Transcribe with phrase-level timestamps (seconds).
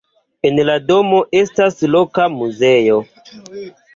[0.49, 2.99] En la domo estas loka muzeo.